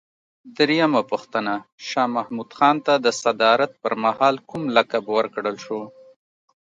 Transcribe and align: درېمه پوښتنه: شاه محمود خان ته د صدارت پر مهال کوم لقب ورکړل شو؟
درېمه 0.57 1.01
پوښتنه: 1.11 1.53
شاه 1.87 2.09
محمود 2.15 2.49
خان 2.57 2.77
ته 2.85 2.93
د 3.05 3.07
صدارت 3.21 3.71
پر 3.81 3.93
مهال 4.03 4.35
کوم 4.49 4.63
لقب 4.75 5.05
ورکړل 5.11 5.57
شو؟ 5.65 5.81